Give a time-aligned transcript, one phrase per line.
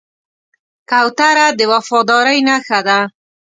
[0.89, 2.99] کوتره د وفادارۍ نښه ده.